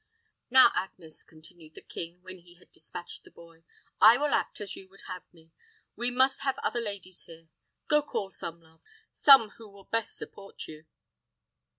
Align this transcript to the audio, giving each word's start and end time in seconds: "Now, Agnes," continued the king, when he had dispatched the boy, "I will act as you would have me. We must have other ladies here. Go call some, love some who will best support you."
"Now, 0.49 0.71
Agnes," 0.73 1.23
continued 1.23 1.75
the 1.75 1.81
king, 1.81 2.23
when 2.23 2.39
he 2.39 2.55
had 2.55 2.71
dispatched 2.71 3.23
the 3.23 3.29
boy, 3.29 3.63
"I 4.01 4.17
will 4.17 4.33
act 4.33 4.59
as 4.59 4.75
you 4.75 4.89
would 4.89 5.01
have 5.07 5.31
me. 5.31 5.51
We 5.95 6.09
must 6.09 6.41
have 6.41 6.57
other 6.63 6.81
ladies 6.81 7.25
here. 7.25 7.49
Go 7.87 8.01
call 8.01 8.31
some, 8.31 8.61
love 8.63 8.81
some 9.11 9.49
who 9.59 9.69
will 9.69 9.83
best 9.85 10.17
support 10.17 10.67
you." 10.67 10.85